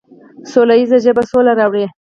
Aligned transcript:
سوله 0.51 0.75
ییزه 0.79 0.97
ژبه 1.05 1.23
سوله 1.31 1.53
راوړي. 1.59 1.85